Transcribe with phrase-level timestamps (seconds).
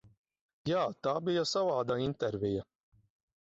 [0.69, 2.65] Jā, tā bija savāda intervija.